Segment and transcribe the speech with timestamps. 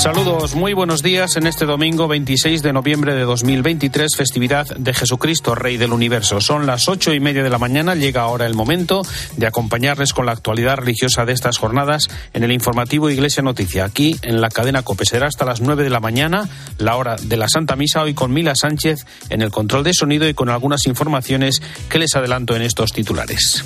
[0.00, 5.54] Saludos, muy buenos días en este domingo 26 de noviembre de 2023, festividad de Jesucristo,
[5.54, 6.40] Rey del Universo.
[6.40, 9.02] Son las ocho y media de la mañana, llega ahora el momento
[9.36, 14.16] de acompañarles con la actualidad religiosa de estas jornadas en el informativo Iglesia Noticia, aquí
[14.22, 15.04] en la cadena COPE.
[15.04, 16.48] Será hasta las nueve de la mañana,
[16.78, 20.26] la hora de la Santa Misa, hoy con Mila Sánchez en el control de sonido
[20.26, 21.60] y con algunas informaciones
[21.90, 23.62] que les adelanto en estos titulares.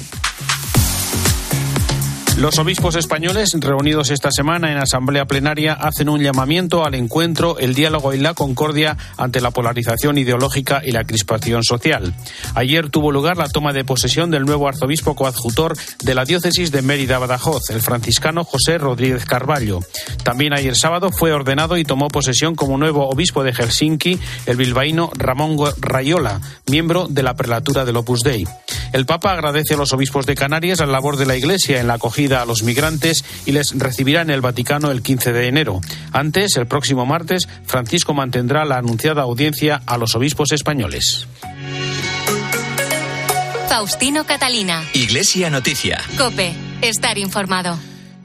[2.37, 7.75] Los obispos españoles reunidos esta semana en asamblea plenaria hacen un llamamiento al encuentro, el
[7.75, 12.13] diálogo y la concordia ante la polarización ideológica y la crispación social.
[12.57, 16.83] Ayer tuvo lugar la toma de posesión del nuevo arzobispo coadjutor de la diócesis de
[16.83, 19.79] Mérida Badajoz, el franciscano José Rodríguez Carballo.
[20.25, 25.13] También ayer sábado fue ordenado y tomó posesión como nuevo obispo de Helsinki el bilbaíno
[25.15, 28.45] Ramón Rayola, miembro de la prelatura del Opus Dei.
[28.95, 31.95] El Papa agradece a los obispos de Canarias la labor de la Iglesia en la
[31.95, 35.81] acogida a los migrantes y les recibirá en el Vaticano el 15 de enero.
[36.13, 41.27] Antes, el próximo martes, Francisco mantendrá la anunciada audiencia a los obispos españoles.
[43.69, 44.85] Faustino Catalina.
[44.93, 46.01] Iglesia Noticia.
[46.17, 47.77] Cope, estar informado.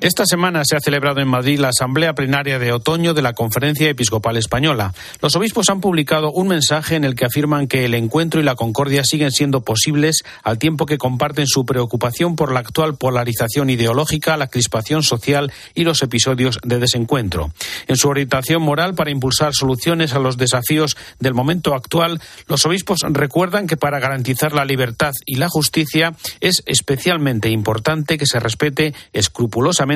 [0.02, 3.89] Esta semana se ha celebrado en Madrid la Asamblea Plenaria de Otoño de la Conferencia
[3.89, 4.94] Episcopal Española.
[5.22, 8.56] Los obispos han publicado un mensaje en el que afirman que el encuentro y la
[8.56, 14.38] concordia siguen siendo posibles al tiempo que comparten su preocupación por la actual polarización ideológica,
[14.38, 17.52] la crispación social y los episodios de desencuentro.
[17.88, 23.02] En su orientación moral para impulsar soluciones a los desafíos del momento actual, los obispos
[23.02, 28.94] recuerdan que para garantizar la libertad y la justicia es especialmente importante que se respete
[29.11, 29.88] escrupulosamente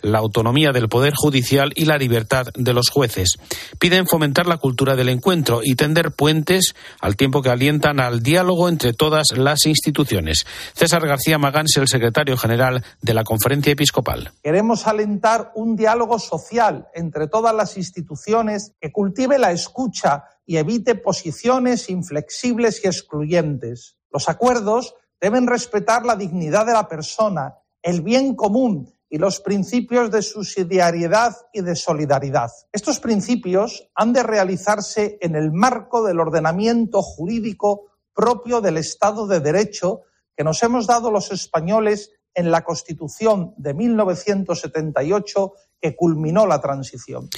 [0.00, 3.36] la autonomía del Poder Judicial y la libertad de los jueces.
[3.78, 8.68] Piden fomentar la cultura del encuentro y tender puentes al tiempo que alientan al diálogo
[8.68, 10.46] entre todas las instituciones.
[10.74, 14.32] César García Magán es el secretario general de la Conferencia Episcopal.
[14.42, 20.94] Queremos alentar un diálogo social entre todas las instituciones que cultive la escucha y evite
[20.94, 23.96] posiciones inflexibles y excluyentes.
[24.10, 30.10] Los acuerdos deben respetar la dignidad de la persona, el bien común y los principios
[30.10, 32.50] de subsidiariedad y de solidaridad.
[32.72, 39.40] Estos principios han de realizarse en el marco del ordenamiento jurídico propio del Estado de
[39.40, 40.02] Derecho
[40.36, 47.28] que nos hemos dado los españoles en la Constitución de 1978 que culminó la transición.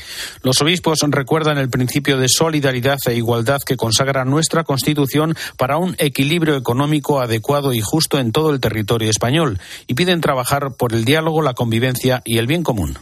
[0.43, 5.97] Los obispos recuerdan el principio de solidaridad e igualdad que consagra nuestra Constitución para un
[5.99, 11.05] equilibrio económico adecuado y justo en todo el territorio español y piden trabajar por el
[11.05, 12.99] diálogo, la convivencia y el bien común.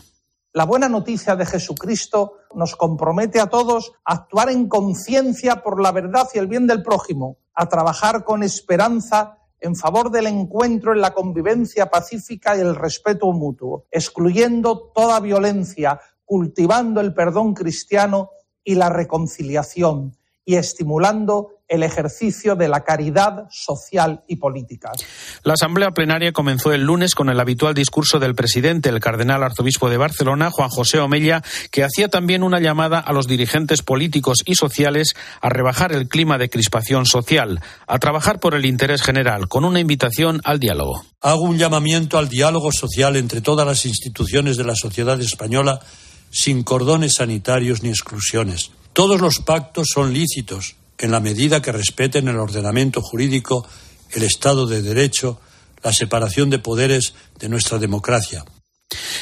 [0.52, 5.90] La buena noticia de Jesucristo nos compromete a todos a actuar en conciencia por la
[5.90, 11.00] verdad y el bien del prójimo, a trabajar con esperanza en favor del encuentro en
[11.00, 18.30] la convivencia pacífica y el respeto mutuo, excluyendo toda violencia, cultivando el perdón cristiano
[18.62, 24.92] y la reconciliación y estimulando el ejercicio de la caridad social y política.
[25.42, 29.88] La Asamblea Plenaria comenzó el lunes con el habitual discurso del presidente, el cardenal arzobispo
[29.88, 34.56] de Barcelona, Juan José Omella, que hacía también una llamada a los dirigentes políticos y
[34.56, 39.64] sociales a rebajar el clima de crispación social, a trabajar por el interés general, con
[39.64, 41.04] una invitación al diálogo.
[41.20, 45.80] Hago un llamamiento al diálogo social entre todas las instituciones de la sociedad española
[46.30, 48.72] sin cordones sanitarios ni exclusiones.
[48.92, 53.66] Todos los pactos son lícitos en la medida que respeten el ordenamiento jurídico,
[54.12, 55.38] el Estado de Derecho,
[55.82, 58.42] la separación de poderes de nuestra democracia.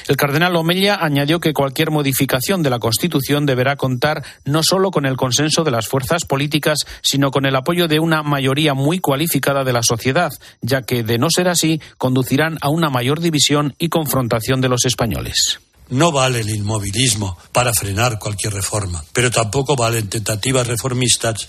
[0.07, 5.07] El cardenal Omella añadió que cualquier modificación de la Constitución deberá contar no solo con
[5.07, 9.65] el consenso de las fuerzas políticas, sino con el apoyo de una mayoría muy cualificada
[9.65, 13.89] de la sociedad, ya que, de no ser así, conducirán a una mayor división y
[13.89, 15.61] confrontación de los españoles.
[15.91, 21.49] No vale el inmovilismo para frenar cualquier reforma, pero tampoco valen tentativas reformistas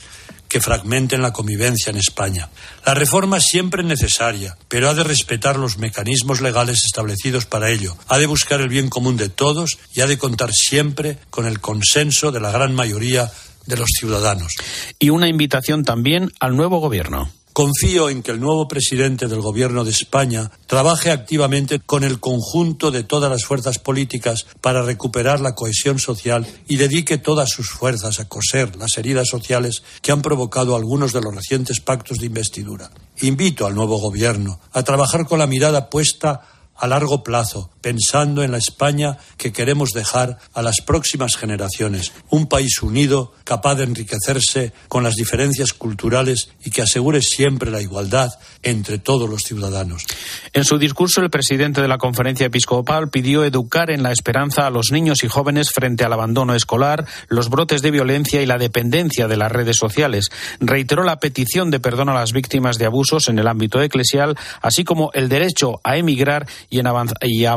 [0.54, 2.48] que fragmenten la convivencia en España.
[2.86, 7.98] La reforma es siempre necesaria, pero ha de respetar los mecanismos legales establecidos para ello,
[8.08, 11.60] ha de buscar el bien común de todos y ha de contar siempre con el
[11.60, 13.32] consenso de la gran mayoría
[13.66, 14.54] de los ciudadanos.
[15.00, 17.32] Y una invitación también al nuevo Gobierno.
[17.54, 22.90] Confío en que el nuevo presidente del Gobierno de España trabaje activamente con el conjunto
[22.90, 28.20] de todas las fuerzas políticas para recuperar la cohesión social y dedique todas sus fuerzas
[28.20, 32.90] a coser las heridas sociales que han provocado algunos de los recientes pactos de investidura.
[33.22, 36.42] Invito al nuevo Gobierno a trabajar con la mirada puesta
[36.76, 42.14] a largo plazo pensando en la España que queremos dejar a las próximas generaciones.
[42.30, 47.82] Un país unido, capaz de enriquecerse con las diferencias culturales y que asegure siempre la
[47.82, 48.32] igualdad
[48.64, 50.06] entre todos los ciudadanos.
[50.54, 54.70] En su discurso, el presidente de la conferencia episcopal pidió educar en la esperanza a
[54.70, 59.28] los niños y jóvenes frente al abandono escolar, los brotes de violencia y la dependencia
[59.28, 60.30] de las redes sociales.
[60.62, 64.86] Reiteró la petición de perdón a las víctimas de abusos en el ámbito eclesial, así
[64.86, 66.80] como el derecho a emigrar y,
[67.24, 67.56] y a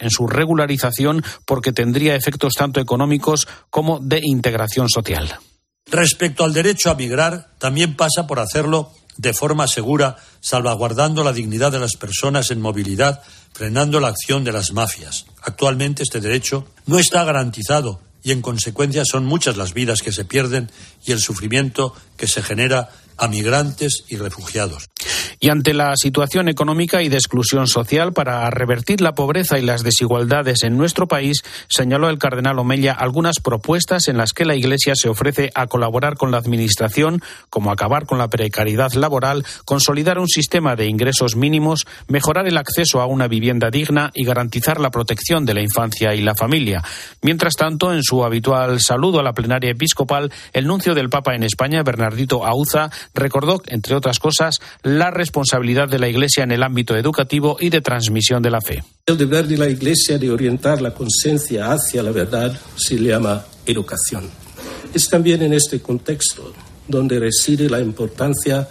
[0.00, 5.38] en su regularización porque tendría efectos tanto económicos como de integración social.
[5.90, 11.72] Respecto al derecho a migrar, también pasa por hacerlo de forma segura, salvaguardando la dignidad
[11.72, 13.22] de las personas en movilidad,
[13.52, 15.26] frenando la acción de las mafias.
[15.42, 20.24] Actualmente este derecho no está garantizado y en consecuencia son muchas las vidas que se
[20.24, 20.70] pierden
[21.04, 24.88] y el sufrimiento que se genera a migrantes y refugiados.
[25.40, 29.82] Y ante la situación económica y de exclusión social, para revertir la pobreza y las
[29.82, 34.94] desigualdades en nuestro país, señaló el cardenal Omella algunas propuestas en las que la Iglesia
[34.96, 40.28] se ofrece a colaborar con la Administración, como acabar con la precariedad laboral, consolidar un
[40.28, 45.44] sistema de ingresos mínimos, mejorar el acceso a una vivienda digna y garantizar la protección
[45.44, 46.82] de la infancia y la familia.
[47.22, 51.42] Mientras tanto, en su habitual saludo a la plenaria episcopal, el nuncio del Papa en
[51.42, 55.35] España, Bernardito Auza, recordó, entre otras cosas, la responsabilidad
[55.88, 58.82] de la Iglesia en el ámbito educativo y de transmisión de la fe.
[59.04, 64.30] El deber de la Iglesia de orientar la conciencia hacia la verdad se llama educación.
[64.94, 66.54] Es también en este contexto
[66.88, 68.66] donde reside la importancia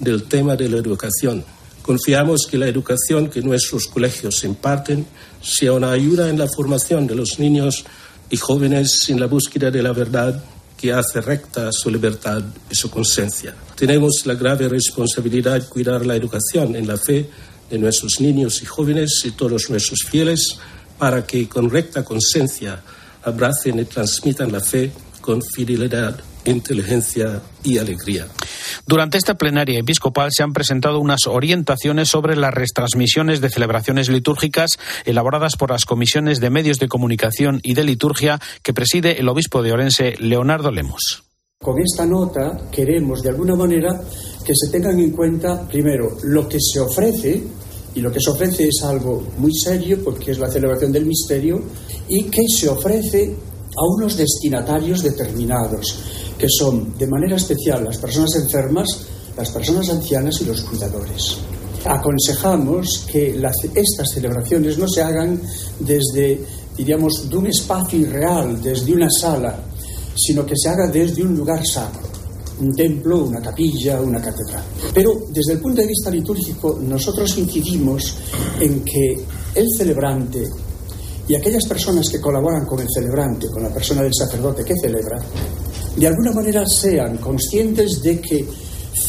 [0.00, 1.44] del tema de la educación.
[1.82, 5.06] Confiamos que la educación que nuestros colegios imparten
[5.40, 7.84] sea una ayuda en la formación de los niños
[8.28, 10.42] y jóvenes en la búsqueda de la verdad
[10.78, 13.54] que hace recta su libertad y su conciencia.
[13.74, 17.28] Tenemos la grave responsabilidad de cuidar la educación en la fe
[17.68, 20.56] de nuestros niños y jóvenes y todos nuestros fieles
[20.96, 22.80] para que con recta conciencia
[23.24, 26.18] abracen y transmitan la fe con fidelidad
[26.50, 28.26] inteligencia y alegría.
[28.86, 34.78] Durante esta plenaria episcopal se han presentado unas orientaciones sobre las retransmisiones de celebraciones litúrgicas
[35.04, 39.62] elaboradas por las comisiones de medios de comunicación y de liturgia que preside el obispo
[39.62, 41.24] de Orense, Leonardo Lemos.
[41.60, 44.00] Con esta nota queremos, de alguna manera,
[44.44, 47.42] que se tengan en cuenta, primero, lo que se ofrece,
[47.94, 51.60] y lo que se ofrece es algo muy serio, porque es la celebración del misterio,
[52.08, 53.34] y que se ofrece
[53.76, 58.86] a unos destinatarios determinados que son de manera especial las personas enfermas,
[59.36, 61.38] las personas ancianas y los cuidadores.
[61.84, 63.40] Aconsejamos que
[63.74, 65.40] estas celebraciones no se hagan
[65.78, 66.40] desde,
[66.76, 69.58] diríamos, de un espacio irreal, desde una sala,
[70.14, 72.08] sino que se haga desde un lugar sacro,
[72.60, 74.64] un templo, una capilla, una catedral.
[74.92, 78.16] Pero desde el punto de vista litúrgico, nosotros incidimos
[78.60, 79.24] en que
[79.54, 80.44] el celebrante
[81.28, 85.18] y aquellas personas que colaboran con el celebrante, con la persona del sacerdote que celebra,
[85.98, 88.46] de alguna manera sean conscientes de que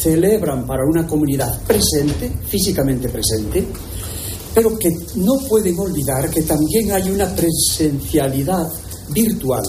[0.01, 3.65] celebran para una comunidad presente, físicamente presente,
[4.56, 8.68] pero que no pueden olvidar que también hay una presencialidad
[9.09, 9.63] virtual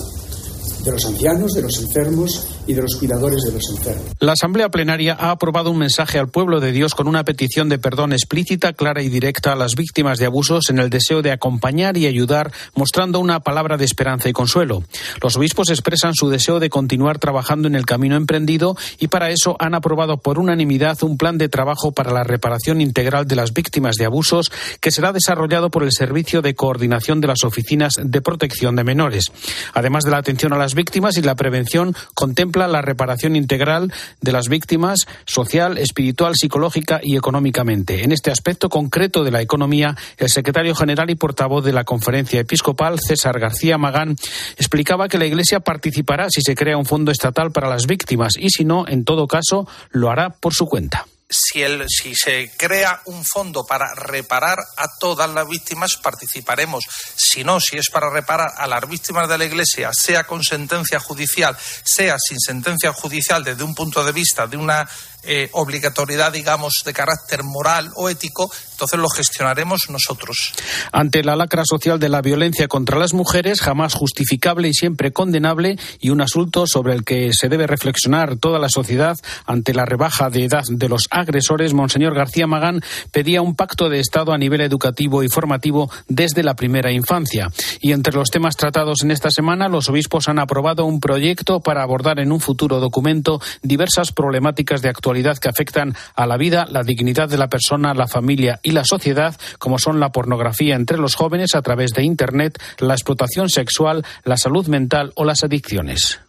[0.82, 4.12] de los ancianos, de los enfermos y de los cuidadores de los enfermos.
[4.20, 7.78] La Asamblea Plenaria ha aprobado un mensaje al pueblo de Dios con una petición de
[7.78, 11.96] perdón explícita, clara y directa a las víctimas de abusos en el deseo de acompañar
[11.96, 14.82] y ayudar, mostrando una palabra de esperanza y consuelo.
[15.22, 19.56] Los obispos expresan su deseo de continuar trabajando en el camino emprendido y para eso
[19.58, 23.96] han aprobado por unanimidad un plan de trabajo para la reparación integral de las víctimas
[23.96, 24.50] de abusos
[24.80, 29.32] que será desarrollado por el Servicio de Coordinación de las Oficinas de Protección de Menores.
[29.74, 34.32] Además de la atención a las víctimas y la prevención, contempla la reparación integral de
[34.32, 38.04] las víctimas social, espiritual, psicológica y económicamente.
[38.04, 42.40] En este aspecto concreto de la economía, el secretario general y portavoz de la conferencia
[42.40, 44.16] episcopal, César García Magán,
[44.56, 48.50] explicaba que la Iglesia participará si se crea un fondo estatal para las víctimas y
[48.50, 53.00] si no, en todo caso, lo hará por su cuenta si, el, si se crea
[53.06, 56.84] un fondo para reparar a todas las víctimas, participaremos.
[57.14, 60.98] Si no, si es para reparar a las víctimas de la Iglesia, sea con sentencia
[60.98, 64.88] judicial, sea sin sentencia judicial, desde un punto de vista de una
[65.22, 70.54] eh, obligatoriedad, digamos, de carácter moral o ético, entonces lo gestionaremos nosotros.
[70.90, 75.76] Ante la lacra social de la violencia contra las mujeres, jamás justificable y siempre condenable,
[76.00, 80.30] y un asunto sobre el que se debe reflexionar toda la sociedad ante la rebaja
[80.30, 82.82] de edad de los agresores, Monseñor García Magán
[83.12, 87.50] pedía un pacto de Estado a nivel educativo y formativo desde la primera infancia.
[87.82, 91.82] Y entre los temas tratados en esta semana, los obispos han aprobado un proyecto para
[91.82, 96.82] abordar en un futuro documento diversas problemáticas de actualidad que afectan a la vida, la
[96.82, 101.14] dignidad de la persona, la familia y la sociedad, como son la pornografía entre los
[101.14, 106.20] jóvenes a través de Internet, la explotación sexual, la salud mental o las adicciones.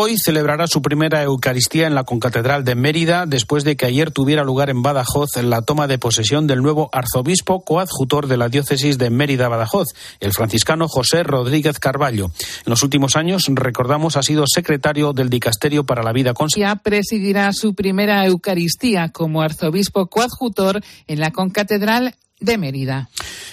[0.00, 4.44] Hoy celebrará su primera Eucaristía en la Concatedral de Mérida después de que ayer tuviera
[4.44, 9.10] lugar en Badajoz la toma de posesión del nuevo arzobispo coadjutor de la diócesis de
[9.10, 9.88] Mérida-Badajoz,
[10.20, 12.26] el franciscano José Rodríguez Carballo.
[12.26, 17.52] En los últimos años, recordamos, ha sido secretario del Dicasterio para la Vida Ya presidirá
[17.52, 23.08] su primera Eucaristía como arzobispo coadjutor en la Concatedral de Mérida.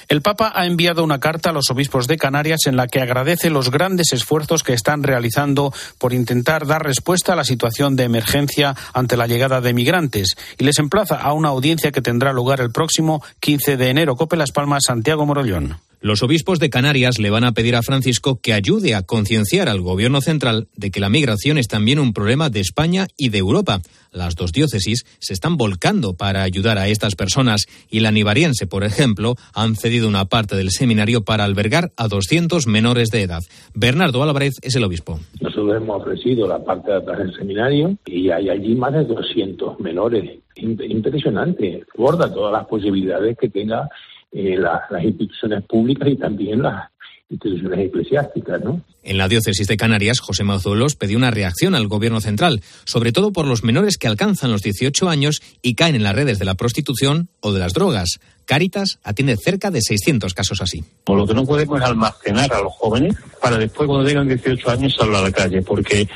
[0.07, 3.49] El Papa ha enviado una carta a los obispos de Canarias en la que agradece
[3.49, 8.75] los grandes esfuerzos que están realizando por intentar dar respuesta a la situación de emergencia
[8.93, 12.71] ante la llegada de migrantes y les emplaza a una audiencia que tendrá lugar el
[12.71, 14.15] próximo 15 de enero.
[14.15, 15.79] Cope Las Palmas, Santiago Morollón.
[16.01, 19.81] Los obispos de Canarias le van a pedir a Francisco que ayude a concienciar al
[19.81, 23.79] gobierno central de que la migración es también un problema de España y de Europa.
[24.11, 28.83] Las dos diócesis se están volcando para ayudar a estas personas y la nivariense, por
[28.83, 33.41] ejemplo, han cedido una parte del seminario para albergar a 200 menores de edad.
[33.73, 35.19] Bernardo Álvarez es el obispo.
[35.41, 39.79] Nosotros hemos ofrecido la parte de atrás del seminario y hay allí más de 200
[39.79, 40.39] menores.
[40.55, 43.89] Impresionante, borda todas las posibilidades que tenga
[44.37, 46.89] eh, las instituciones públicas y también las
[47.29, 48.81] instituciones eclesiásticas, ¿no?
[49.01, 53.31] En la diócesis de Canarias, José Mazuelos pidió una reacción al gobierno central, sobre todo
[53.31, 56.55] por los menores que alcanzan los 18 años y caen en las redes de la
[56.55, 58.19] prostitución o de las drogas.
[58.43, 60.83] Cáritas atiende cerca de 600 casos así.
[61.05, 64.69] Por lo que no podemos es almacenar a los jóvenes para después cuando tengan 18
[64.69, 66.09] años salir a la calle, porque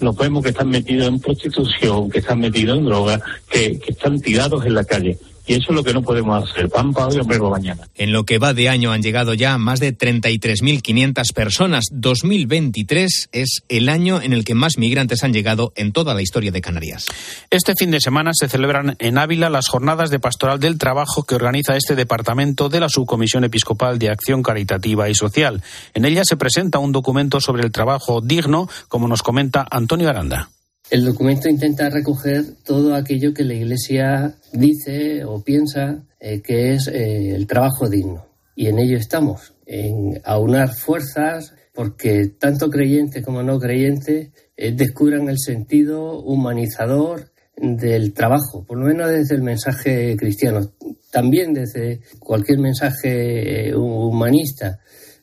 [0.00, 4.66] nos vemos que están metidos en prostitución, que están metidos en drogas, que están tirados
[4.66, 5.16] en la calle.
[5.46, 7.88] Y eso es lo que no podemos hacer, pan para hoy, hombre, mañana.
[7.96, 11.86] En lo que va de año han llegado ya más de 33.500 personas.
[11.90, 16.52] 2023 es el año en el que más migrantes han llegado en toda la historia
[16.52, 17.06] de Canarias.
[17.50, 21.34] Este fin de semana se celebran en Ávila las jornadas de Pastoral del Trabajo que
[21.34, 25.62] organiza este departamento de la Subcomisión Episcopal de Acción Caritativa y Social.
[25.94, 30.50] En ella se presenta un documento sobre el trabajo digno, como nos comenta Antonio Aranda.
[30.90, 36.88] El documento intenta recoger todo aquello que la Iglesia dice o piensa eh, que es
[36.88, 38.26] eh, el trabajo digno.
[38.56, 45.28] Y en ello estamos, en aunar fuerzas porque tanto creyentes como no creyentes eh, descubran
[45.28, 50.72] el sentido humanizador del trabajo, por lo menos desde el mensaje cristiano,
[51.12, 54.80] también desde cualquier mensaje humanista,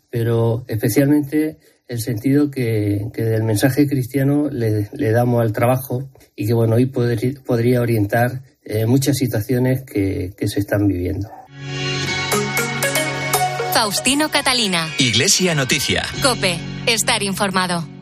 [0.10, 1.58] pero especialmente
[1.88, 7.82] el sentido que, del mensaje cristiano le, damos al trabajo y que bueno hoy podría
[7.82, 11.30] orientar eh, muchas situaciones que, que se están viviendo.
[13.74, 14.90] Faustino Catalina.
[14.98, 16.04] Iglesia Noticia.
[16.22, 16.58] Cope.
[16.88, 17.97] Estar informado.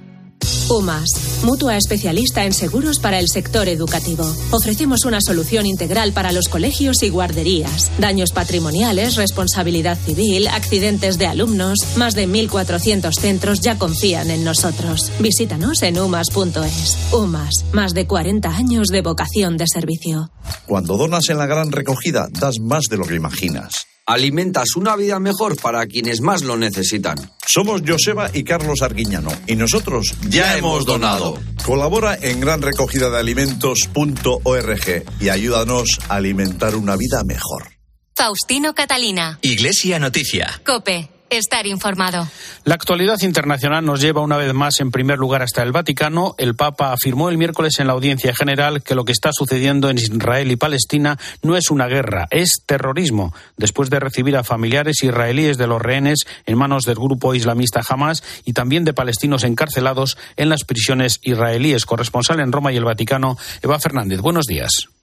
[0.70, 4.26] UMAS, mutua especialista en seguros para el sector educativo.
[4.52, 7.92] Ofrecemos una solución integral para los colegios y guarderías.
[8.00, 11.78] Daños patrimoniales, responsabilidad civil, accidentes de alumnos.
[11.98, 15.12] Más de 1.400 centros ya confían en nosotros.
[15.20, 16.98] Visítanos en umas.es.
[17.14, 20.32] UMAS, más de 40 años de vocación de servicio.
[20.66, 25.20] Cuando donas en la gran recogida, das más de lo que imaginas alimentas una vida
[25.20, 27.18] mejor para quienes más lo necesitan.
[27.46, 31.40] Somos Joseba y Carlos Arguiñano y nosotros ya, hemos donado.
[31.66, 37.72] Colabora en granrecogidadealimentos.org y ayúdanos a alimentar una vida mejor.
[38.16, 39.40] Faustino Catalina.
[39.42, 40.62] Iglesia Noticia.
[40.66, 42.28] Cope estar informado.
[42.64, 46.36] La actualidad internacional nos lleva una vez más en primer lugar hasta el Vaticano.
[46.38, 49.98] El Papa afirmó el miércoles en la audiencia general que lo que está sucediendo en
[49.98, 55.58] Israel y Palestina no es una guerra, es terrorismo, después de recibir a familiares israelíes
[55.58, 60.50] de los rehenes en manos del grupo islamista Hamas y también de palestinos encarcelados en
[60.50, 61.86] las prisiones israelíes.
[61.86, 64.22] Corresponsal en Roma y el Vaticano, Eva Fernández.
[64.22, 64.95] Buenos días.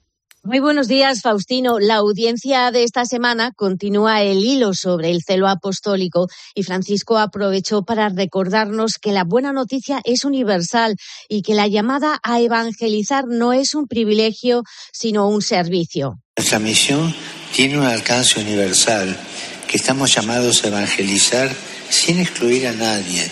[0.45, 1.79] Muy buenos días, Faustino.
[1.79, 7.85] La audiencia de esta semana continúa el hilo sobre el celo apostólico y Francisco aprovechó
[7.85, 10.97] para recordarnos que la buena noticia es universal
[11.29, 16.19] y que la llamada a evangelizar no es un privilegio, sino un servicio.
[16.35, 17.15] Nuestra misión
[17.55, 19.17] tiene un alcance universal,
[19.65, 21.55] que estamos llamados a evangelizar
[21.89, 23.31] sin excluir a nadie,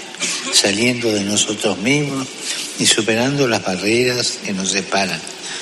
[0.53, 2.27] saliendo de nosotros mismos
[2.79, 5.19] y superando las barreras que nos separan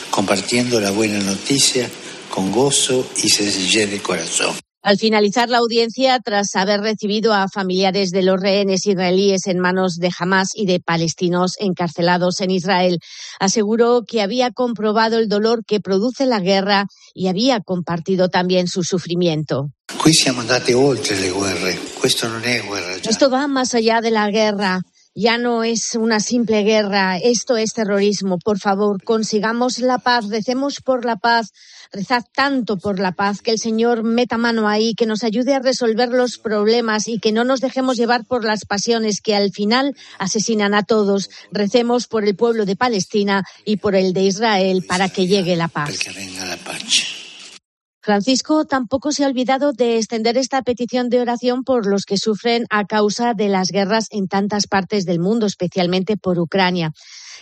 [0.10, 1.90] compartiendo la buena noticia
[2.30, 4.69] con gozo y sencillez de corazón.
[4.82, 9.98] Al finalizar la audiencia, tras haber recibido a familiares de los rehenes israelíes en manos
[9.98, 13.00] de Hamas y de palestinos encarcelados en Israel,
[13.42, 18.84] aseguró que había comprobado el dolor que produce la guerra y había compartido también su
[18.84, 19.70] sufrimiento.
[23.04, 24.80] Esto va más allá de la guerra
[25.22, 28.38] Ya no es una simple guerra, esto es terrorismo.
[28.38, 31.52] Por favor, consigamos la paz, recemos por la paz,
[31.92, 35.60] rezad tanto por la paz, que el Señor meta mano ahí, que nos ayude a
[35.60, 39.94] resolver los problemas y que no nos dejemos llevar por las pasiones que al final
[40.20, 41.30] asesinan a todos.
[41.52, 45.68] Recemos por el pueblo de Palestina y por el de Israel para que llegue la
[45.68, 46.00] paz.
[48.10, 52.66] Francisco tampoco se ha olvidado de extender esta petición de oración por los que sufren
[52.72, 56.92] a causa de las guerras en tantas partes del mundo, especialmente por Ucrania.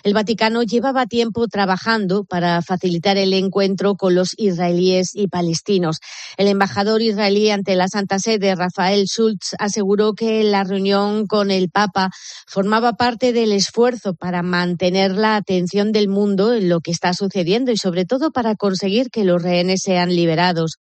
[0.03, 5.99] El Vaticano llevaba tiempo trabajando para facilitar el encuentro con los israelíes y palestinos.
[6.37, 11.69] El embajador israelí ante la Santa Sede, Rafael Schultz, aseguró que la reunión con el
[11.69, 12.09] Papa
[12.47, 17.71] formaba parte del esfuerzo para mantener la atención del mundo en lo que está sucediendo
[17.71, 20.77] y sobre todo para conseguir que los rehenes sean liberados.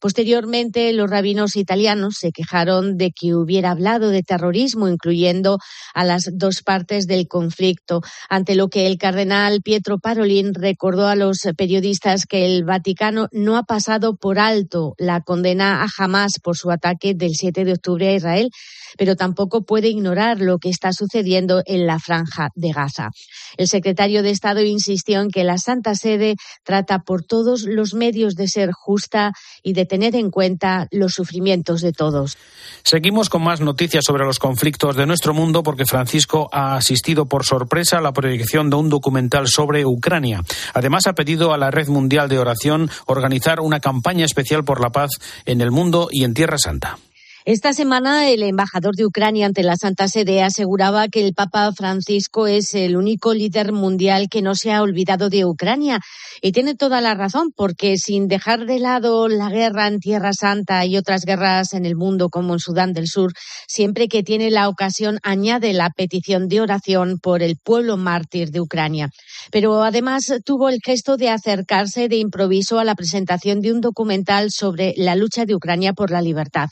[0.00, 5.58] Posteriormente, los rabinos italianos se quejaron de que hubiera hablado de terrorismo, incluyendo
[5.94, 11.16] a las dos partes del conflicto, ante lo que el cardenal Pietro Parolin recordó a
[11.16, 16.56] los periodistas que el Vaticano no ha pasado por alto la condena a Hamas por
[16.56, 18.50] su ataque del 7 de octubre a Israel,
[18.96, 23.10] pero tampoco puede ignorar lo que está sucediendo en la franja de Gaza.
[23.56, 26.34] El secretario de Estado insistió en que la Santa Sede
[26.64, 31.80] trata por todos los medios de ser justa y de tener en cuenta los sufrimientos
[31.80, 32.36] de todos.
[32.82, 37.44] Seguimos con más noticias sobre los conflictos de nuestro mundo porque Francisco ha asistido por
[37.44, 40.42] sorpresa a la proyección de un documental sobre Ucrania.
[40.74, 44.90] Además, ha pedido a la Red Mundial de Oración organizar una campaña especial por la
[44.90, 45.10] paz
[45.44, 46.98] en el mundo y en Tierra Santa.
[47.46, 52.46] Esta semana el embajador de Ucrania ante la Santa Sede aseguraba que el Papa Francisco
[52.46, 56.00] es el único líder mundial que no se ha olvidado de Ucrania.
[56.42, 60.84] Y tiene toda la razón, porque sin dejar de lado la guerra en Tierra Santa
[60.84, 63.32] y otras guerras en el mundo, como en Sudán del Sur,
[63.66, 68.60] siempre que tiene la ocasión añade la petición de oración por el pueblo mártir de
[68.60, 69.08] Ucrania.
[69.50, 74.50] Pero además tuvo el gesto de acercarse de improviso a la presentación de un documental
[74.50, 76.68] sobre la lucha de Ucrania por la libertad.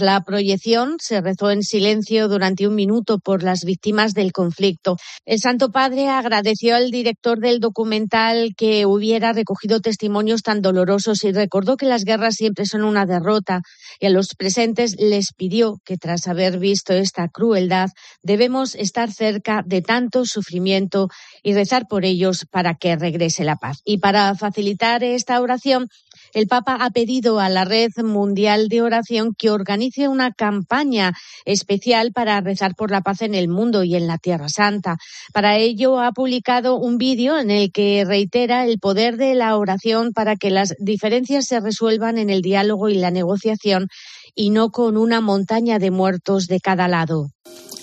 [0.00, 4.96] La proyección, se rezó en silencio durante un minuto por las víctimas del conflicto.
[5.24, 11.32] El Santo Padre agradeció al director del documental que hubiera recogido testimonios tan dolorosos y
[11.32, 13.60] recordó que las guerras siempre son una derrota
[14.00, 17.90] y a los presentes les pidió que tras haber visto esta crueldad
[18.22, 21.08] debemos estar cerca de tanto sufrimiento
[21.42, 23.80] y rezar por ellos para que regrese la paz.
[23.84, 25.88] Y para facilitar esta oración,
[26.32, 31.12] el Papa ha pedido a la Red Mundial de Oración que organice una campaña
[31.44, 34.96] especial para rezar por la paz en el mundo y en la Tierra Santa.
[35.32, 40.12] Para ello ha publicado un vídeo en el que reitera el poder de la oración
[40.12, 43.88] para que las diferencias se resuelvan en el diálogo y la negociación
[44.34, 47.30] y no con una montaña de muertos de cada lado.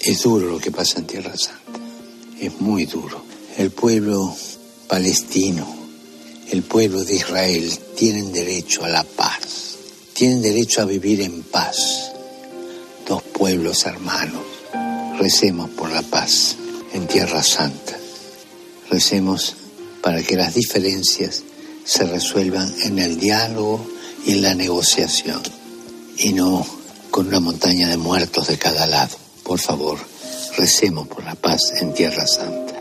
[0.02, 1.80] Es duro lo que pasa en Tierra Santa,
[2.40, 3.24] es muy duro.
[3.58, 4.34] El pueblo
[4.88, 5.79] palestino
[6.52, 9.78] el pueblo de Israel tienen derecho a la paz,
[10.14, 12.12] tienen derecho a vivir en paz.
[13.08, 14.44] Dos pueblos hermanos,
[15.20, 16.56] recemos por la paz
[16.94, 17.98] en Tierra Santa.
[18.90, 19.56] Recemos
[20.02, 21.44] para que las diferencias
[21.86, 23.86] se resuelvan en el diálogo
[24.26, 25.42] y en la negociación
[26.18, 26.66] y no
[27.12, 29.16] con una montaña de muertos de cada lado.
[29.44, 30.00] Por favor,
[30.58, 32.79] recemos por la paz en Tierra Santa.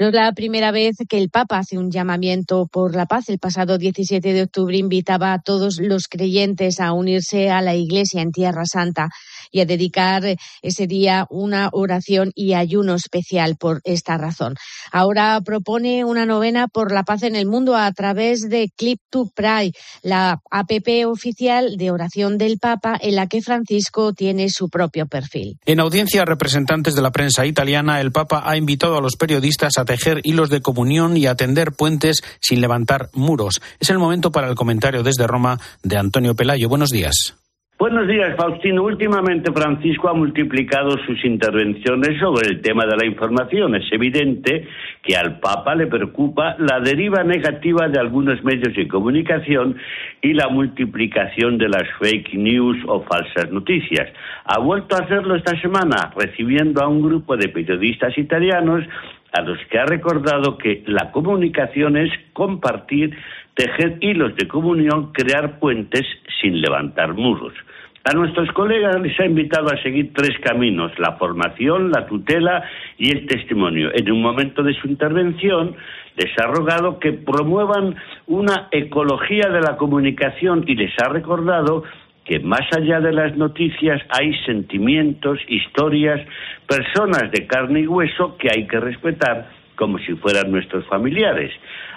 [0.00, 3.28] No es la primera vez que el Papa hace un llamamiento por la paz.
[3.28, 8.22] El pasado 17 de octubre invitaba a todos los creyentes a unirse a la Iglesia
[8.22, 9.10] en Tierra Santa
[9.50, 10.22] y a dedicar
[10.62, 14.54] ese día una oración y ayuno especial por esta razón.
[14.92, 19.30] Ahora propone una novena por la paz en el mundo a través de Clip to
[19.34, 25.06] Pray, la APP oficial de oración del Papa en la que Francisco tiene su propio
[25.06, 25.58] perfil.
[25.66, 29.78] En audiencia a representantes de la prensa italiana, el Papa ha invitado a los periodistas
[29.78, 33.60] a tejer hilos de comunión y atender puentes sin levantar muros.
[33.78, 36.68] Es el momento para el comentario desde Roma de Antonio Pelayo.
[36.68, 37.34] Buenos días.
[37.80, 38.82] Buenos días, Faustino.
[38.82, 43.74] Últimamente Francisco ha multiplicado sus intervenciones sobre el tema de la información.
[43.74, 44.68] Es evidente
[45.02, 49.78] que al Papa le preocupa la deriva negativa de algunos medios de comunicación
[50.20, 54.12] y la multiplicación de las fake news o falsas noticias.
[54.44, 58.84] Ha vuelto a hacerlo esta semana, recibiendo a un grupo de periodistas italianos
[59.32, 63.16] a los que ha recordado que la comunicación es compartir,
[63.54, 66.04] tejer hilos de comunión, crear puentes
[66.42, 67.54] sin levantar muros.
[68.02, 72.64] A nuestros colegas les ha invitado a seguir tres caminos, la formación, la tutela
[72.96, 73.90] y el testimonio.
[73.94, 75.76] En un momento de su intervención
[76.16, 77.94] les ha rogado que promuevan
[78.26, 81.84] una ecología de la comunicación y les ha recordado
[82.24, 86.26] que más allá de las noticias hay sentimientos, historias,
[86.66, 91.52] personas de carne y hueso que hay que respetar como si fueran nuestros familiares.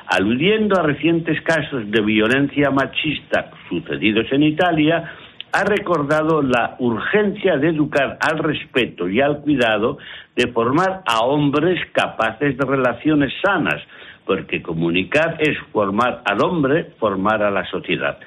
[0.08, 5.12] Aludiendo a recientes casos de violencia machista sucedidos en Italia,
[5.54, 10.00] ha recordado la urgencia de educar al respeto y al cuidado,
[10.36, 13.80] de formar a hombres capaces de relaciones sanas,
[14.26, 18.18] porque comunicar es formar al hombre, formar a la sociedad.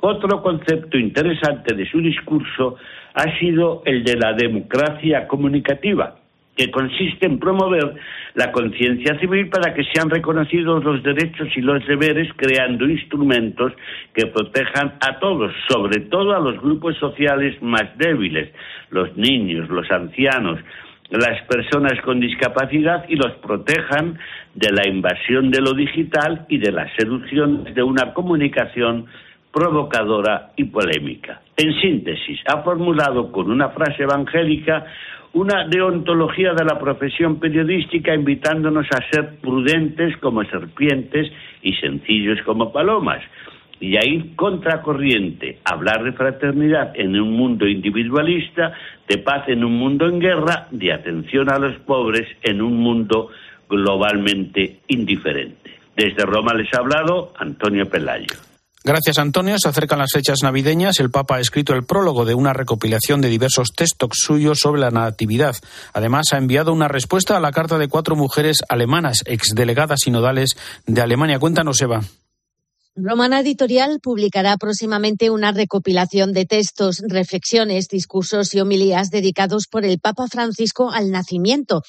[0.00, 2.76] Otro concepto interesante de su discurso
[3.14, 6.16] ha sido el de la democracia comunicativa,
[6.56, 7.94] que consiste en promover
[8.34, 13.72] la conciencia civil para que sean reconocidos los derechos y los deberes, creando instrumentos
[14.12, 18.50] que protejan a todos, sobre todo a los grupos sociales más débiles,
[18.90, 20.60] los niños, los ancianos,
[21.10, 24.18] las personas con discapacidad y los protejan
[24.54, 29.06] de la invasión de lo digital y de la seducción de una comunicación
[29.54, 31.40] provocadora y polémica.
[31.56, 34.84] En síntesis, ha formulado con una frase evangélica
[35.32, 41.30] una deontología de la profesión periodística invitándonos a ser prudentes como serpientes
[41.62, 43.20] y sencillos como palomas
[43.80, 48.72] y a ir contracorriente, hablar de fraternidad en un mundo individualista,
[49.08, 53.30] de paz en un mundo en guerra, de atención a los pobres en un mundo
[53.68, 55.72] globalmente indiferente.
[55.96, 58.53] Desde Roma les ha hablado Antonio Pelayo.
[58.86, 59.56] Gracias, Antonio.
[59.58, 61.00] Se acercan las fechas navideñas.
[61.00, 64.90] El Papa ha escrito el prólogo de una recopilación de diversos textos suyos sobre la
[64.90, 65.56] natividad.
[65.94, 70.50] Además, ha enviado una respuesta a la carta de cuatro mujeres alemanas, exdelegadas sinodales
[70.86, 71.38] de Alemania.
[71.38, 72.02] Cuéntanos, Eva.
[72.94, 79.98] Romana Editorial publicará próximamente una recopilación de textos, reflexiones, discursos y homilías dedicados por el
[79.98, 81.82] Papa Francisco al nacimiento.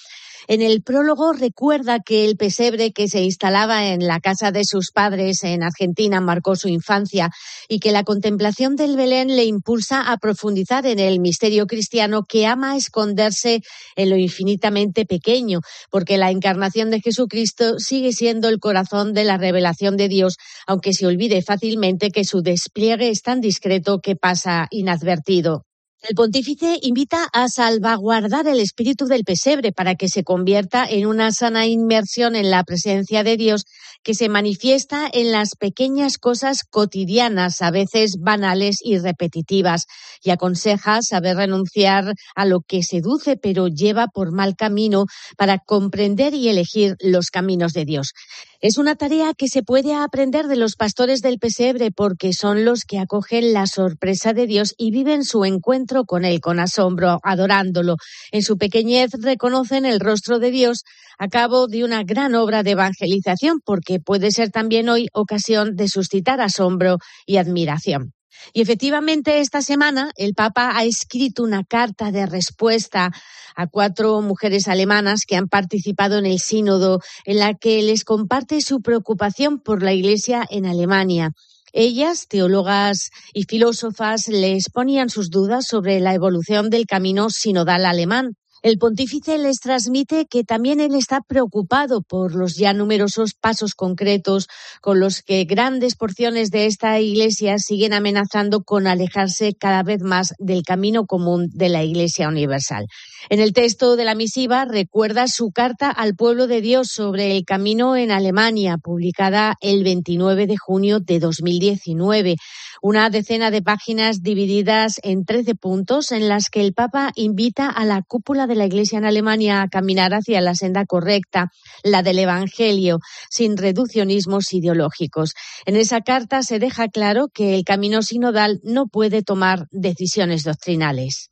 [0.47, 4.91] En el prólogo recuerda que el pesebre que se instalaba en la casa de sus
[4.91, 7.31] padres en Argentina marcó su infancia
[7.67, 12.45] y que la contemplación del Belén le impulsa a profundizar en el misterio cristiano que
[12.45, 13.61] ama esconderse
[13.95, 19.37] en lo infinitamente pequeño, porque la encarnación de Jesucristo sigue siendo el corazón de la
[19.37, 24.67] revelación de Dios, aunque se olvide fácilmente que su despliegue es tan discreto que pasa
[24.69, 25.65] inadvertido.
[26.07, 31.31] El pontífice invita a salvaguardar el espíritu del pesebre para que se convierta en una
[31.31, 33.65] sana inmersión en la presencia de Dios
[34.03, 39.85] que se manifiesta en las pequeñas cosas cotidianas, a veces banales y repetitivas,
[40.21, 45.05] y aconseja saber renunciar a lo que seduce pero lleva por mal camino
[45.37, 48.13] para comprender y elegir los caminos de Dios.
[48.61, 52.81] Es una tarea que se puede aprender de los pastores del pesebre porque son los
[52.85, 57.97] que acogen la sorpresa de Dios y viven su encuentro con Él con asombro, adorándolo.
[58.31, 60.83] En su pequeñez reconocen el rostro de Dios
[61.19, 65.87] a cabo de una gran obra de evangelización porque puede ser también hoy ocasión de
[65.89, 68.13] suscitar asombro y admiración.
[68.53, 73.11] Y efectivamente, esta semana el Papa ha escrito una carta de respuesta
[73.55, 78.61] a cuatro mujeres alemanas que han participado en el sínodo, en la que les comparte
[78.61, 81.31] su preocupación por la Iglesia en Alemania.
[81.71, 88.35] Ellas, teólogas y filósofas, les ponían sus dudas sobre la evolución del camino sinodal alemán.
[88.65, 94.47] El pontífice les transmite que también él está preocupado por los ya numerosos pasos concretos
[94.81, 100.33] con los que grandes porciones de esta Iglesia siguen amenazando con alejarse cada vez más
[100.39, 102.87] del camino común de la Iglesia universal.
[103.29, 107.45] En el texto de la misiva recuerda su carta al pueblo de Dios sobre el
[107.45, 112.35] camino en Alemania, publicada el 29 de junio de 2019
[112.81, 117.83] una decena de páginas divididas en trece puntos en las que el Papa invita a
[117.83, 121.51] la cúpula de la Iglesia en Alemania a caminar hacia la senda correcta,
[121.83, 125.33] la del Evangelio, sin reduccionismos ideológicos.
[125.65, 131.31] En esa carta se deja claro que el camino sinodal no puede tomar decisiones doctrinales.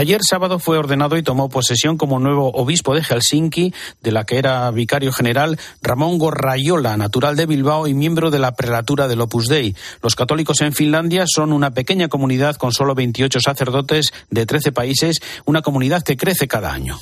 [0.00, 4.38] Ayer sábado fue ordenado y tomó posesión como nuevo obispo de Helsinki, de la que
[4.38, 9.48] era vicario general Ramón Gorrayola, natural de Bilbao y miembro de la prelatura del Opus
[9.48, 9.76] Dei.
[10.02, 15.20] Los católicos en Finlandia son una pequeña comunidad con solo 28 sacerdotes de 13 países,
[15.44, 16.98] una comunidad que crece cada año.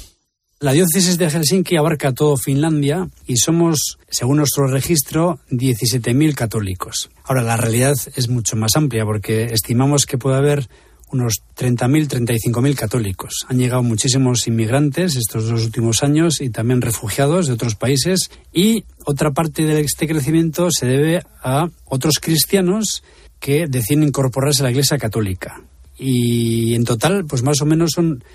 [0.59, 7.11] La diócesis de Helsinki abarca todo Finlandia y somos, según nuestro registro, 17.000 católicos.
[7.23, 10.69] Ahora, la realidad es mucho más amplia porque estimamos que puede haber
[11.13, 13.47] unos 30.000, 35.000 católicos.
[13.49, 18.31] Han llegado muchísimos inmigrantes estos dos últimos años y también refugiados de otros países.
[18.53, 23.03] Y otra parte de este crecimiento se debe a otros cristianos
[23.41, 25.63] que deciden incorporarse a la Iglesia Católica.
[25.99, 27.93] Y en total, pues más o menos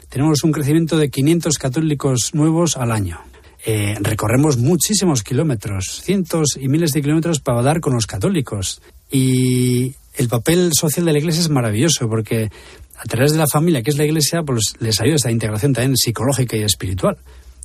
[0.10, 3.20] tenemos un crecimiento de 500 católicos nuevos al año.
[3.66, 8.82] Eh, recorremos muchísimos kilómetros, cientos y miles de kilómetros para dar con los católicos.
[9.10, 12.52] Y el papel social de la Iglesia es maravilloso porque
[12.96, 15.98] a través de la familia, que es la Iglesia, pues les ayuda esta integración también
[15.98, 17.18] psicológica y espiritual,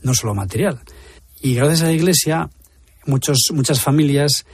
[0.03, 0.81] no solo material.
[1.41, 2.51] Y gracias a la Iglesia,
[3.07, 4.45] muchos, muchas familias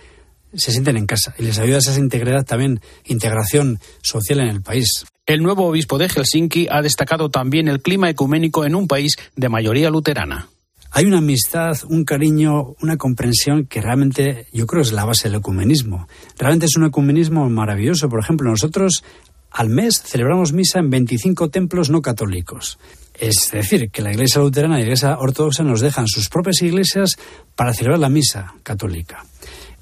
[0.54, 5.04] se sienten en casa y les ayuda esa integridad también, integración social en el país.
[5.26, 9.48] El nuevo obispo de Helsinki ha destacado también el clima ecuménico en un país de
[9.48, 10.48] mayoría luterana.
[10.96, 15.38] Hay una amistad, un cariño, una comprensión que realmente yo creo es la base del
[15.38, 16.06] ecumenismo.
[16.38, 18.08] Realmente es un ecumenismo maravilloso.
[18.08, 19.02] Por ejemplo, nosotros
[19.50, 22.78] al mes celebramos misa en 25 templos no católicos.
[23.12, 27.18] Es decir, que la Iglesia luterana y la Iglesia ortodoxa nos dejan sus propias iglesias
[27.56, 29.26] para celebrar la misa católica.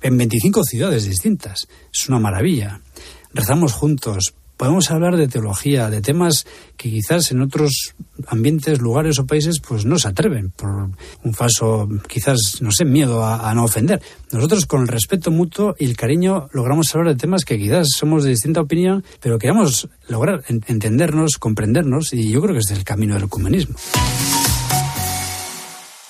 [0.00, 1.68] En 25 ciudades distintas.
[1.92, 2.80] Es una maravilla.
[3.34, 6.46] Rezamos juntos, podemos hablar de teología, de temas
[6.76, 7.96] que quizás en otros
[8.28, 13.26] ambientes, lugares o países pues no se atreven por un falso, quizás, no sé, miedo
[13.26, 14.00] a, no ofender.
[14.30, 18.22] Nosotros con el respeto mutuo y el cariño logramos hablar de temas que quizás somos
[18.22, 23.14] de distinta opinión, pero queremos lograr entendernos, comprendernos y yo creo que es el camino
[23.14, 23.74] del ecumenismo.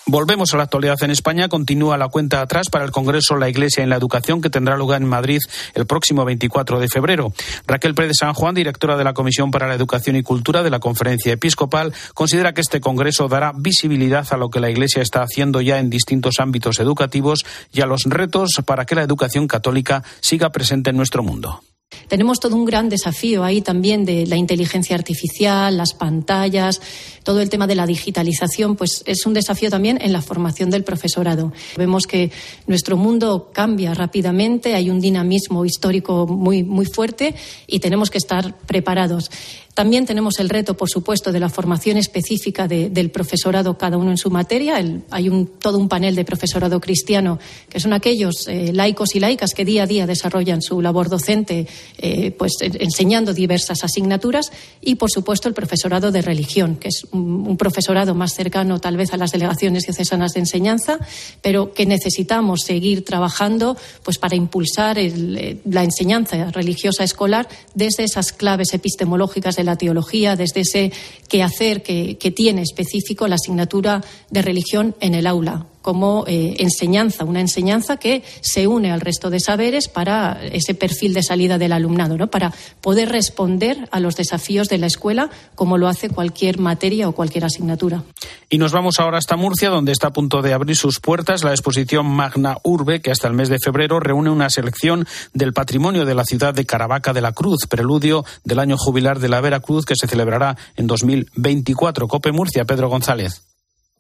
[0.07, 1.49] Volvemos a la actualidad en España.
[1.49, 5.01] Continúa la cuenta atrás para el Congreso La Iglesia en la Educación que tendrá lugar
[5.01, 5.39] en Madrid
[5.75, 7.33] el próximo 24 de febrero.
[7.69, 10.81] Raquel Pérez San Juan, directora de la Comisión para la Educación y Cultura de la
[10.81, 15.61] Conferencia Episcopal, considera que este Congreso dará visibilidad a lo que la Iglesia está haciendo
[15.61, 20.51] ya en distintos ámbitos educativos y a los retos para que la educación católica siga
[20.51, 21.63] presente en nuestro mundo.
[22.09, 26.81] Tenemos todo un gran desafío ahí también de la inteligencia artificial, las pantallas,
[27.23, 30.85] todo el tema de la digitalización, pues es un desafío también en la formación del
[30.85, 31.53] profesorado.
[31.77, 32.31] Vemos que
[32.67, 37.35] nuestro mundo cambia rápidamente, hay un dinamismo histórico muy, muy fuerte
[37.67, 39.31] y tenemos que estar preparados.
[39.75, 44.19] También tenemos el reto, por supuesto, de la formación específica del profesorado, cada uno en
[44.19, 44.77] su materia.
[45.11, 47.39] hay un, todo un panel de profesorado cristiano,
[47.71, 51.67] que son aquellos eh, laicos y laicas que día a día desarrollan su labor docente,
[51.97, 54.53] eh, pues enseñando diversas asignaturas.
[54.83, 59.15] Y, por supuesto, el profesorado de religión, que es un, profesorado más cercano, tal vez,
[59.15, 60.99] a las delegaciones diocesanas de enseñanza,
[61.41, 68.33] pero que necesitamos seguir trabajando pues, para impulsar eh, la enseñanza religiosa escolar desde esas
[68.33, 70.93] claves epistemológicas la teología, desde ese
[71.29, 77.25] quehacer que, que tiene específico la asignatura de religión en el aula como eh, enseñanza,
[77.25, 81.73] una enseñanza que se une al resto de saberes para ese perfil de salida del
[81.73, 82.29] alumnado, ¿no?
[82.29, 87.13] para poder responder a los desafíos de la escuela como lo hace cualquier materia o
[87.13, 88.05] cualquier asignatura.
[88.49, 91.51] Y nos vamos ahora hasta Murcia, donde está a punto de abrir sus puertas la
[91.51, 96.15] exposición Magna Urbe, que hasta el mes de febrero reúne una selección del patrimonio de
[96.15, 99.97] la ciudad de Caravaca de la Cruz, preludio del año jubilar de la Veracruz, que
[99.97, 102.09] se celebrará en 2024.
[102.09, 103.52] Cope Murcia, Pedro González.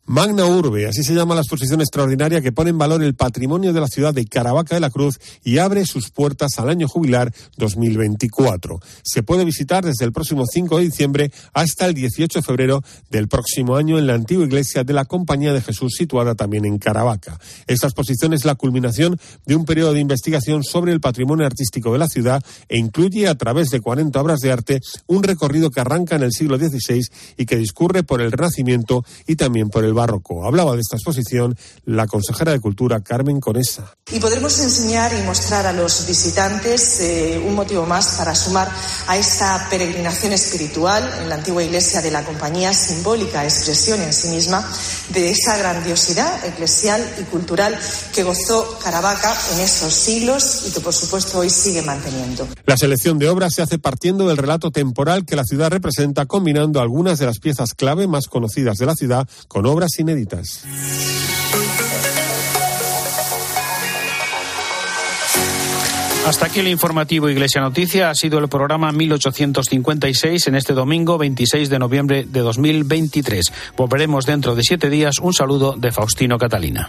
[0.05, 3.81] Magna Urbe, así se llama la exposición extraordinaria que pone en valor el patrimonio de
[3.81, 8.81] la ciudad de Caravaca de la Cruz y abre sus puertas al año jubilar 2024.
[9.05, 13.29] Se puede visitar desde el próximo 5 de diciembre hasta el 18 de febrero del
[13.29, 17.38] próximo año en la antigua iglesia de la Compañía de Jesús situada también en Caravaca.
[17.69, 22.01] Esta exposición es la culminación de un periodo de investigación sobre el patrimonio artístico de
[22.01, 26.17] la ciudad e incluye a través de 40 obras de arte un recorrido que arranca
[26.17, 27.03] en el siglo XVI
[27.37, 30.44] y que discurre por el Renacimiento y también por el barroco.
[30.44, 33.94] Hablaba de esta exposición la consejera de Cultura, Carmen Conesa.
[34.11, 38.68] Y podremos enseñar y mostrar a los visitantes eh, un motivo más para sumar
[39.07, 44.28] a esta peregrinación espiritual en la antigua iglesia de la Compañía, simbólica expresión en sí
[44.28, 44.64] misma
[45.11, 47.78] de esa grandiosidad eclesial y cultural
[48.14, 52.46] que gozó Caravaca en esos siglos y que por supuesto hoy sigue manteniendo.
[52.66, 56.81] La selección de obras se hace partiendo del relato temporal que la ciudad representa, combinando
[56.81, 60.64] algunas de las piezas clave más conocidas de la ciudad con obras inéditas.
[66.27, 68.09] Hasta aquí el informativo Iglesia Noticia.
[68.09, 73.53] Ha sido el programa 1856 en este domingo 26 de noviembre de 2023.
[73.77, 75.18] Volveremos dentro de siete días.
[75.21, 76.88] Un saludo de Faustino Catalina.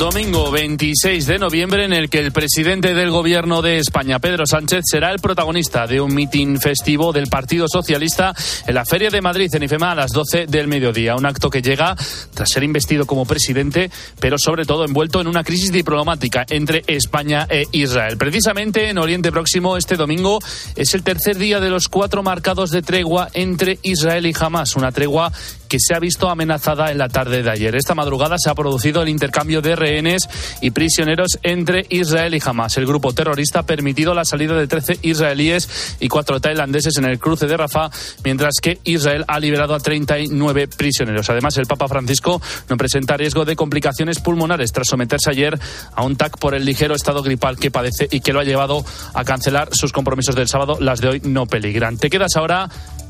[0.00, 4.84] Domingo 26 de noviembre en el que el presidente del gobierno de España, Pedro Sánchez,
[4.90, 8.34] será el protagonista de un mitin festivo del Partido Socialista
[8.66, 11.16] en la Feria de Madrid en IFEMA a las 12 del mediodía.
[11.16, 11.94] Un acto que llega
[12.32, 17.46] tras ser investido como presidente, pero sobre todo envuelto en una crisis diplomática entre España
[17.50, 18.16] e Israel.
[18.16, 20.38] Precisamente en Oriente Próximo este domingo
[20.76, 24.92] es el tercer día de los cuatro marcados de tregua entre Israel y Hamas, una
[24.92, 25.30] tregua
[25.70, 27.76] que se ha visto amenazada en la tarde de ayer.
[27.76, 30.28] Esta madrugada se ha producido el intercambio de rehenes
[30.60, 32.76] y prisioneros entre Israel y Hamas.
[32.76, 37.20] El grupo terrorista ha permitido la salida de 13 israelíes y cuatro tailandeses en el
[37.20, 37.88] cruce de Rafah,
[38.24, 41.30] mientras que Israel ha liberado a 39 prisioneros.
[41.30, 45.56] Además, el Papa Francisco no presenta riesgo de complicaciones pulmonares tras someterse ayer
[45.94, 48.84] a un TAC por el ligero estado gripal que padece y que lo ha llevado
[49.14, 50.78] a cancelar sus compromisos del sábado.
[50.80, 51.96] Las de hoy no peligran.
[51.96, 52.68] Te quedas ahora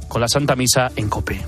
[0.09, 1.41] con la Santa Misa en Cope.